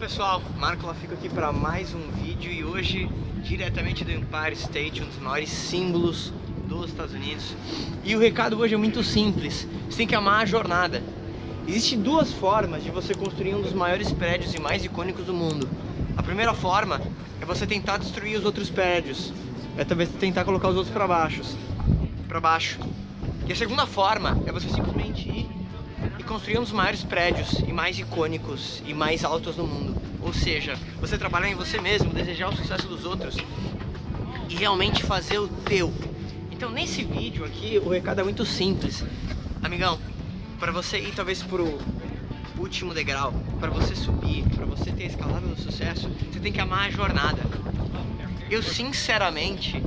[0.00, 3.06] pessoal, Marco Lafico aqui para mais um vídeo e hoje
[3.42, 6.32] diretamente do Empire State, um dos maiores símbolos
[6.66, 7.54] dos Estados Unidos.
[8.02, 11.02] E o recado hoje é muito simples, você tem que amar a jornada.
[11.68, 15.68] Existem duas formas de você construir um dos maiores prédios e mais icônicos do mundo.
[16.16, 16.98] A primeira forma
[17.38, 19.34] é você tentar destruir os outros prédios,
[19.76, 21.42] é talvez tentar colocar os outros para baixo,
[22.26, 22.78] para baixo.
[23.46, 24.99] E a segunda forma é você simplesmente
[26.30, 29.96] construir um dos maiores prédios e mais icônicos e mais altos do mundo.
[30.22, 33.36] Ou seja, você trabalhar em você mesmo, desejar o sucesso dos outros
[34.48, 35.92] e realmente fazer o teu.
[36.52, 39.02] Então nesse vídeo aqui o recado é muito simples.
[39.60, 39.98] Amigão,
[40.60, 41.80] para você ir talvez pro
[42.56, 46.60] último degrau, para você subir, para você ter a escalada do sucesso, você tem que
[46.60, 47.42] amar a jornada.
[48.48, 49.82] Eu sinceramente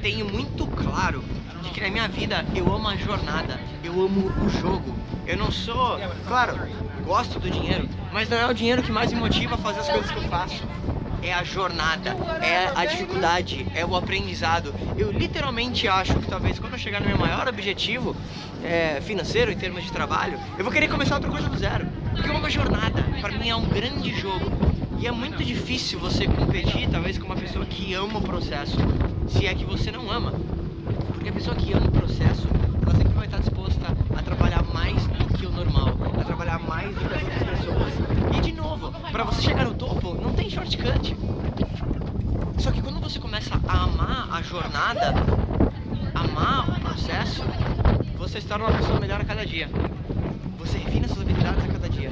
[0.00, 1.22] tenho muito claro
[1.70, 4.96] de que na minha vida eu amo a jornada, eu amo o jogo.
[5.26, 6.58] Eu não sou, claro,
[7.04, 9.88] gosto do dinheiro, mas não é o dinheiro que mais me motiva a fazer as
[9.88, 10.62] coisas que eu faço.
[11.22, 14.74] É a jornada, é a dificuldade, é o aprendizado.
[14.96, 18.16] Eu literalmente acho que talvez quando eu chegar no meu maior objetivo
[18.64, 21.86] é, financeiro, em termos de trabalho, eu vou querer começar outra coisa do zero.
[22.14, 24.50] Porque é uma jornada, para mim é um grande jogo.
[24.98, 28.76] E é muito difícil você competir, talvez, com uma pessoa que ama o processo,
[29.28, 30.34] se é que você não ama.
[31.12, 32.46] Porque a pessoa que ama o processo,
[32.82, 33.86] ela sempre vai estar disposta
[34.16, 37.92] a trabalhar mais do que o normal, a trabalhar mais do que as outras pessoas.
[38.32, 41.16] E de novo, para você chegar no topo, não tem shortcut.
[42.58, 45.14] Só que quando você começa a amar a jornada,
[46.14, 47.42] amar o processo,
[48.18, 49.68] você se torna uma pessoa melhor a cada dia.
[50.58, 52.10] Você refina suas habilidades a cada dia.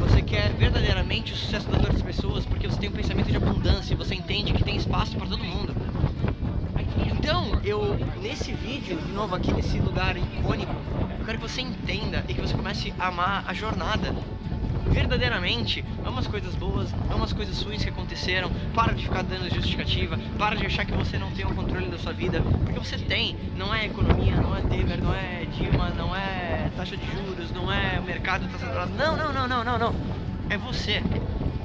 [0.00, 3.96] Você quer verdadeiramente o sucesso das outras pessoas porque você tem um pensamento de abundância,
[3.96, 5.63] você entende que tem espaço para todo mundo.
[7.74, 10.72] Eu, nesse vídeo, de novo aqui nesse lugar icônico,
[11.18, 14.14] eu quero que você entenda e que você comece a amar a jornada.
[14.86, 19.52] Verdadeiramente, ama as coisas boas, ama as coisas ruins que aconteceram, para de ficar dando
[19.52, 22.96] justificativa, para de achar que você não tem o controle da sua vida, porque você
[22.96, 27.50] tem, não é economia, não é Temer, não é Dilma, não é taxa de juros,
[27.50, 29.94] não é o mercado saturado, não, não, não, não, não, não,
[30.48, 31.02] é você.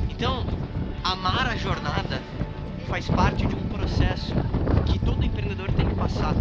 [0.09, 0.43] Então,
[1.03, 2.19] amar a jornada
[2.87, 4.33] faz parte de um processo
[4.89, 6.33] que todo empreendedor tem que passar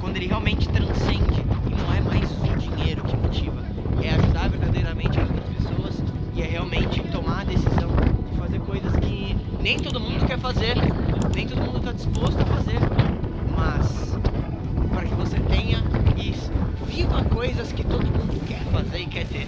[0.00, 3.62] quando ele realmente transcende e não é mais o dinheiro que motiva,
[4.02, 5.94] é ajudar verdadeiramente as outras pessoas
[6.34, 7.90] e é realmente tomar a decisão
[8.30, 10.74] de fazer coisas que nem todo mundo quer fazer,
[11.34, 12.78] nem todo mundo está disposto a fazer,
[13.54, 14.16] mas
[14.94, 15.82] para que você tenha
[16.16, 16.50] isso,
[16.86, 19.46] viva coisas que todo mundo quer fazer e quer ter,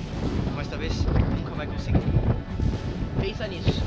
[0.55, 2.03] mas talvez nunca vai conseguir.
[3.21, 3.78] Pensa nisso.